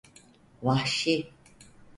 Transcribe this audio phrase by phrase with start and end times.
[0.63, 1.31] Vahşi.